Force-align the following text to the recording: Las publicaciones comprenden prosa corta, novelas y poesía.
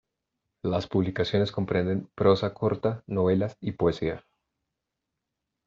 Las 0.63 0.87
publicaciones 0.87 1.51
comprenden 1.51 2.09
prosa 2.15 2.55
corta, 2.55 3.03
novelas 3.05 3.55
y 3.61 3.73
poesía. 3.73 4.25